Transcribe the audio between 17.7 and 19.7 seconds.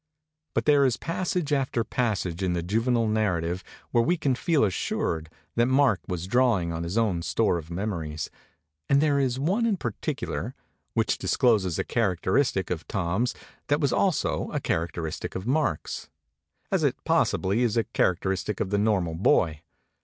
a characteristic of the normal boy.